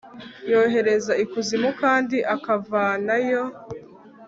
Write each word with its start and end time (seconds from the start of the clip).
yohereza 0.51 1.13
ikuzimu 1.23 1.69
kandi 1.81 2.17
akavanayo 2.35 3.43